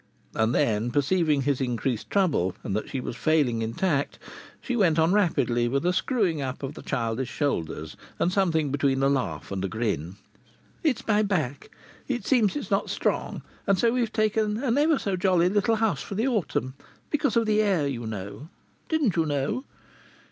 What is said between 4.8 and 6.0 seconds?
on rapidly, with a